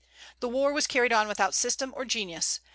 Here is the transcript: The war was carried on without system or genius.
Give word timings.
The 0.39 0.49
war 0.49 0.73
was 0.73 0.87
carried 0.87 1.13
on 1.13 1.27
without 1.27 1.53
system 1.53 1.93
or 1.95 2.05
genius. 2.05 2.59